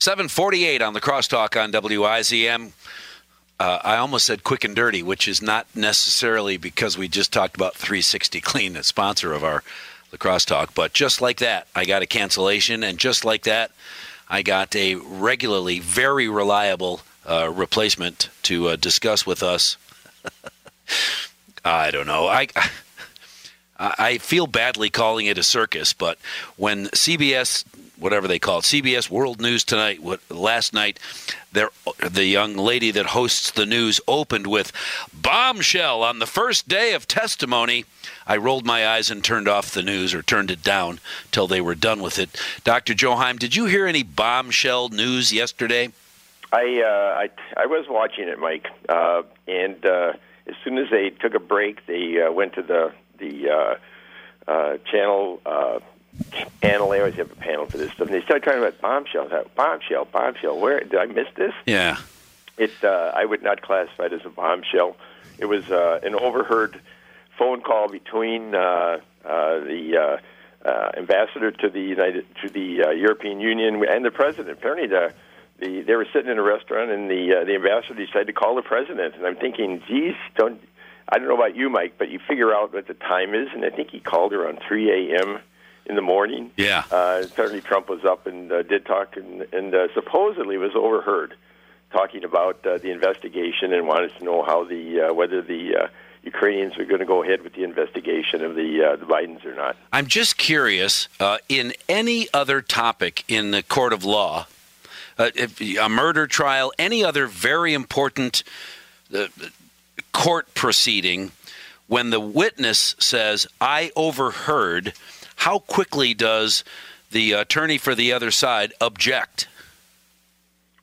[0.00, 2.72] 748 on the crosstalk on WIZM.
[3.60, 7.54] Uh, I almost said quick and dirty, which is not necessarily because we just talked
[7.54, 9.62] about 360 Clean, the sponsor of our
[10.10, 10.74] La Crosse Talk.
[10.74, 13.72] But just like that, I got a cancellation, and just like that,
[14.26, 19.76] I got a regularly very reliable uh, replacement to uh, discuss with us.
[21.64, 22.26] I don't know.
[22.26, 22.70] I I
[24.18, 26.18] feel badly calling it a circus, but
[26.56, 27.64] when CBS
[28.00, 30.02] whatever they call it, CBS World News Tonight.
[30.02, 30.98] What last night,
[31.52, 34.72] the young lady that hosts the news opened with
[35.12, 37.84] bombshell on the first day of testimony.
[38.26, 41.60] I rolled my eyes and turned off the news or turned it down till they
[41.60, 42.40] were done with it.
[42.64, 42.94] Dr.
[42.94, 45.90] Joe did you hear any bombshell news yesterday?
[46.52, 50.14] I uh, I, I was watching it, Mike, uh, and uh,
[50.46, 54.78] as soon as they took a break, they uh, went to the the uh, uh,
[54.90, 55.78] channel uh,
[56.60, 56.90] panel.
[56.90, 58.08] They always have a panel for this stuff.
[58.08, 59.30] And they started talking about bombshells.
[59.54, 60.58] Bombshell, bombshell.
[60.58, 61.54] Where did I miss this?
[61.66, 61.98] Yeah.
[62.58, 62.72] It.
[62.82, 64.96] Uh, I would not classify it as a bombshell.
[65.38, 66.80] It was uh, an overheard
[67.38, 68.58] phone call between uh,
[69.24, 69.96] uh, the
[70.64, 74.50] uh, uh, ambassador to the United to the uh, European Union and the president.
[74.50, 75.14] Apparently, the
[75.58, 78.56] the they were sitting in a restaurant and the uh, the ambassador decided to call
[78.56, 79.14] the president.
[79.14, 80.60] And I'm thinking, geez, don't.
[81.10, 83.64] I don't know about you, Mike, but you figure out what the time is, and
[83.64, 85.40] I think he called around 3 a.m
[85.86, 86.52] in the morning.
[86.56, 86.84] Yeah.
[86.90, 91.34] Uh, certainly, Trump was up and uh, did talk, and, and uh, supposedly was overheard
[91.90, 95.88] talking about uh, the investigation and wanted to know how the uh, whether the uh,
[96.22, 99.54] Ukrainians are going to go ahead with the investigation of the uh, the Bidens or
[99.54, 99.76] not.
[99.92, 101.08] I'm just curious.
[101.18, 104.46] Uh, in any other topic in the court of law,
[105.18, 108.44] uh, if, a murder trial, any other very important
[109.12, 109.26] uh,
[110.20, 111.32] court proceeding,
[111.86, 114.92] when the witness says, "I overheard,"
[115.36, 116.62] how quickly does
[117.10, 119.48] the attorney for the other side object?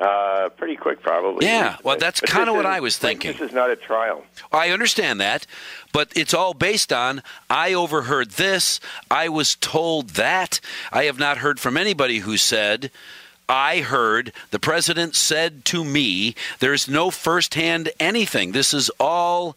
[0.00, 1.44] Uh, pretty quick, probably.
[1.44, 3.32] Yeah, well, that's kind of what I was thinking.
[3.32, 4.24] This is not a trial.
[4.52, 5.46] I understand that,
[5.92, 8.80] but it's all based on I overheard this,
[9.10, 10.60] I was told that.
[10.92, 12.90] I have not heard from anybody who said,
[13.48, 18.52] I heard, the president said to me, there's no firsthand anything.
[18.52, 19.56] This is all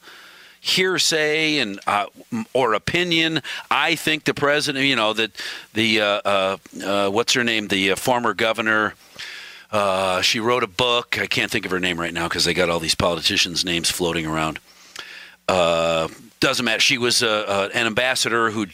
[0.62, 2.06] hearsay and uh,
[2.54, 3.42] or opinion.
[3.70, 5.32] I think the president, you know, that
[5.74, 8.94] the uh, uh, uh what's her name, the uh, former governor.
[9.72, 11.18] Uh, she wrote a book.
[11.18, 13.90] I can't think of her name right now because they got all these politicians' names
[13.90, 14.60] floating around.
[15.48, 16.82] doesn't matter.
[16.82, 18.68] She was an ambassador who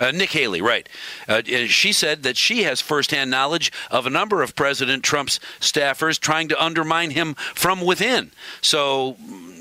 [0.00, 0.88] uh, Nikki Haley, right.
[1.28, 6.18] Uh, she said that she has firsthand knowledge of a number of President Trump's staffers
[6.18, 8.30] trying to undermine him from within.
[8.60, 9.16] So,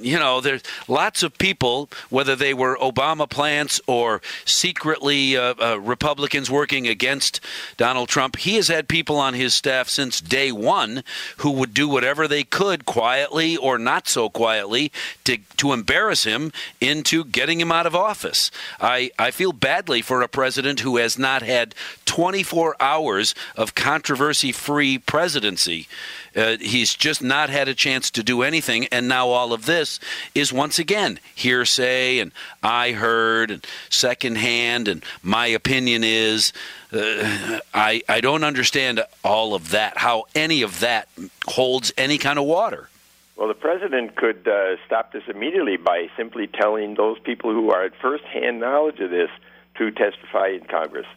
[0.06, 5.80] you know, there's lots of people, whether they were Obama plants or secretly uh, uh,
[5.80, 7.42] Republicans working against
[7.78, 11.04] Donald Trump, he has had people on his staff since day one
[11.38, 14.92] who would do whatever they could quietly or not so quietly
[15.24, 18.52] to, to embarrass him into getting him out of office.
[18.80, 21.74] I, I feel badly for a president who has not had
[22.06, 25.88] 24 hours of controversy free presidency.
[26.35, 30.00] Uh, he's just not had a chance to do anything, and now all of this
[30.34, 32.31] is once again hearsay and
[32.62, 36.53] I heard and secondhand and my opinion is.
[36.94, 39.97] Uh, I I don't understand all of that.
[39.97, 41.07] How any of that
[41.47, 42.90] holds any kind of water.
[43.35, 47.84] Well, the president could uh, stop this immediately by simply telling those people who are
[47.84, 49.29] at first-hand knowledge of this
[49.78, 51.07] to testify in Congress.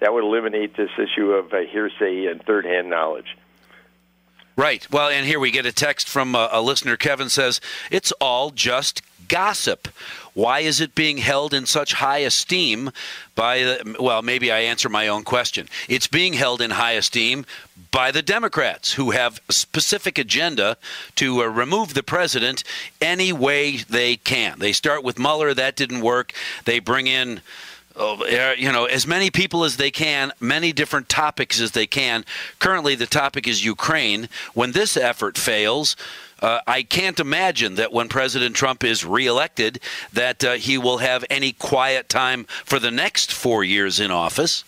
[0.00, 3.36] That would eliminate this issue of uh, hearsay and third-hand knowledge.
[4.56, 4.88] Right.
[4.90, 6.96] Well, and here we get a text from a, a listener.
[6.96, 7.60] Kevin says,
[7.90, 9.88] It's all just gossip.
[10.34, 12.90] Why is it being held in such high esteem
[13.34, 15.68] by the, well, maybe I answer my own question.
[15.88, 17.46] It's being held in high esteem
[17.90, 20.76] by the Democrats who have a specific agenda
[21.14, 22.64] to uh, remove the president
[23.00, 24.58] any way they can.
[24.58, 26.32] They start with Mueller, that didn't work.
[26.64, 27.40] They bring in
[27.96, 32.24] you know, as many people as they can, many different topics as they can.
[32.58, 34.28] Currently, the topic is Ukraine.
[34.52, 35.96] When this effort fails,
[36.40, 39.80] uh, I can't imagine that when President Trump is reelected,
[40.12, 44.64] that uh, he will have any quiet time for the next four years in office.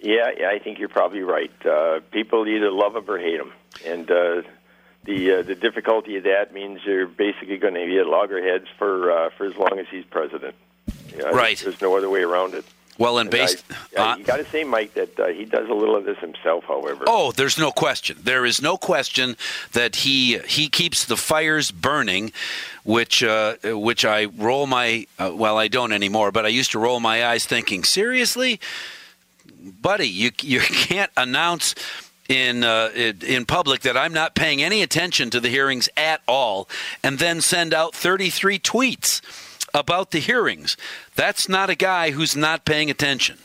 [0.00, 1.52] Yeah, yeah I think you're probably right.
[1.64, 3.52] Uh, people either love him or hate him,
[3.86, 4.42] and uh,
[5.04, 9.12] the uh, the difficulty of that means you're basically going to be at loggerheads for
[9.12, 10.54] uh, for as long as he's president.
[11.16, 11.58] Yeah, right.
[11.58, 12.64] There's no other way around it.
[13.00, 13.64] Well, and, and based,
[13.96, 16.18] I, uh, you got to say, Mike, that uh, he does a little of this
[16.18, 16.64] himself.
[16.64, 18.18] However, oh, there's no question.
[18.22, 19.38] There is no question
[19.72, 22.30] that he he keeps the fires burning,
[22.84, 26.78] which uh, which I roll my uh, well, I don't anymore, but I used to
[26.78, 28.60] roll my eyes, thinking, seriously,
[29.58, 31.74] buddy, you you can't announce
[32.28, 36.68] in uh, in public that I'm not paying any attention to the hearings at all,
[37.02, 39.22] and then send out 33 tweets
[39.74, 40.76] about the hearings.
[41.14, 43.38] That's not a guy who's not paying attention.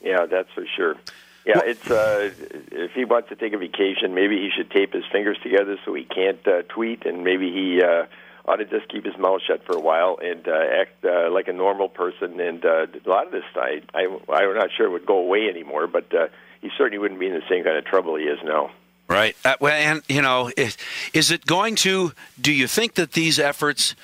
[0.00, 0.96] Yeah, that's for sure.
[1.44, 2.30] Yeah, it's uh,
[2.70, 5.92] if he wants to take a vacation, maybe he should tape his fingers together so
[5.92, 8.06] he can't uh, tweet, and maybe he uh,
[8.44, 11.48] ought to just keep his mouth shut for a while and uh, act uh, like
[11.48, 12.38] a normal person.
[12.40, 15.48] And uh, a lot of this, I, I, I'm not sure it would go away
[15.48, 16.28] anymore, but uh,
[16.60, 18.70] he certainly wouldn't be in the same kind of trouble he is now.
[19.08, 19.36] Right.
[19.44, 20.76] Uh, well, and you know, is,
[21.12, 22.12] is it going to?
[22.40, 23.94] Do you think that these efforts?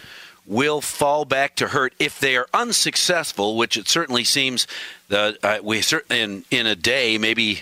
[0.49, 4.67] Will fall back to hurt if they are unsuccessful, which it certainly seems
[5.09, 7.61] that uh, we certainly in in a day maybe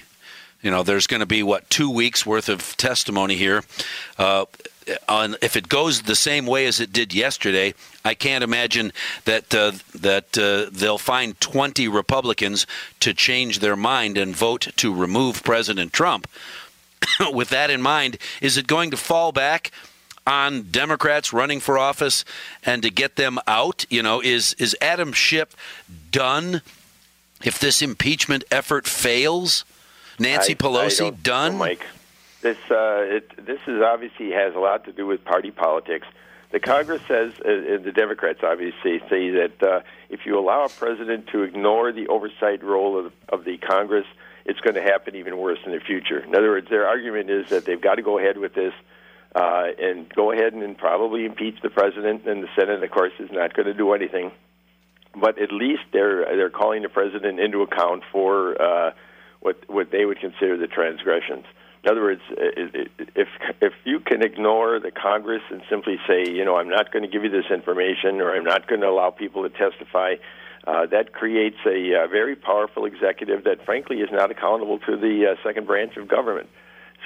[0.62, 3.62] you know there's going to be what two weeks worth of testimony here.
[4.18, 4.46] Uh,
[5.08, 7.74] on if it goes the same way as it did yesterday,
[8.04, 8.92] I can't imagine
[9.24, 12.66] that uh, that uh, they'll find 20 Republicans
[13.00, 16.28] to change their mind and vote to remove President Trump.
[17.32, 19.72] With that in mind, is it going to fall back?
[20.26, 22.24] On Democrats running for office
[22.64, 23.84] and to get them out?
[23.90, 25.54] You know, is is Adam Schiff
[26.10, 26.62] done
[27.42, 29.64] if this impeachment effort fails?
[30.18, 31.52] Nancy I, Pelosi I done?
[31.52, 31.86] Know, Mike,
[32.40, 36.06] this uh, it, this is obviously has a lot to do with party politics.
[36.52, 40.68] The Congress says, uh, uh the Democrats obviously say that uh, if you allow a
[40.68, 44.06] president to ignore the oversight role of, of the Congress,
[44.44, 46.20] it's going to happen even worse in the future.
[46.20, 48.72] In other words, their argument is that they've got to go ahead with this
[49.36, 52.26] uh, and go ahead and probably impeach the president.
[52.26, 54.32] And the Senate, of course, is not going to do anything.
[55.14, 58.90] But at least they're they're calling the president into account for uh,
[59.40, 61.44] what what they would consider the transgressions.
[61.84, 63.28] In other words, if
[63.60, 67.08] if you can ignore the Congress and simply say, you know, I'm not going to
[67.08, 70.16] give you this information, or I'm not going to allow people to testify,
[70.66, 75.32] uh, that creates a uh, very powerful executive that, frankly, is not accountable to the
[75.32, 76.48] uh, second branch of government.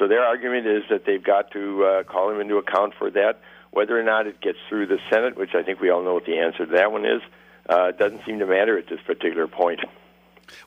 [0.01, 3.39] So their argument is that they've got to uh, call him into account for that.
[3.71, 6.25] Whether or not it gets through the Senate, which I think we all know what
[6.25, 7.21] the answer to that one is,
[7.69, 9.81] uh, doesn't seem to matter at this particular point.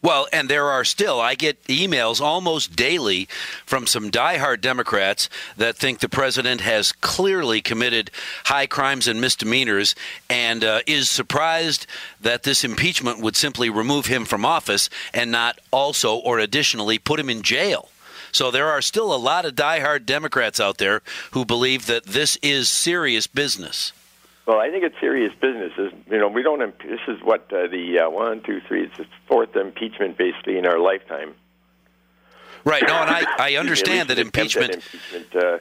[0.04, 3.28] Well, and there are still, I get emails almost daily
[3.66, 8.12] from some diehard Democrats that think the president has clearly committed
[8.46, 9.96] high crimes and misdemeanors
[10.30, 11.88] and uh, is surprised
[12.22, 17.20] that this impeachment would simply remove him from office and not also or additionally put
[17.20, 17.90] him in jail.
[18.34, 21.02] So there are still a lot of diehard Democrats out there
[21.32, 23.94] who believe that this is serious business.
[24.46, 25.72] Well, I think it's serious business.
[25.78, 26.78] You know, we don't.
[26.80, 28.84] This is what uh, the uh, one, two, three.
[28.84, 31.34] It's the fourth impeachment, basically, in our lifetime.
[32.66, 32.84] Right.
[32.86, 34.74] No, and I, I understand that impeachment.
[34.74, 35.60] impeachment uh,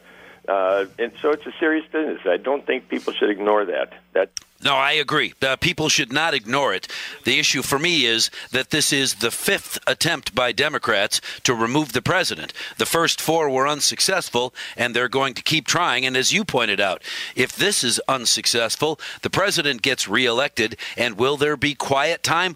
[0.48, 2.20] uh, and so it's a serious business.
[2.24, 3.92] I don't think people should ignore that.
[4.14, 4.30] That
[4.62, 5.34] no, I agree.
[5.40, 6.88] Uh, people should not ignore it.
[7.24, 11.92] The issue for me is that this is the fifth attempt by Democrats to remove
[11.92, 12.52] the president.
[12.78, 16.04] The first four were unsuccessful, and they're going to keep trying.
[16.04, 17.02] And as you pointed out,
[17.36, 22.50] if this is unsuccessful, the president gets reelected, and will there be quiet time?